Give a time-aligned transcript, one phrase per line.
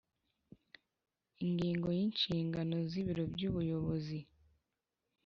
[1.45, 4.19] Ingingo ya Inshingano z Ibiro by Ubuyobozi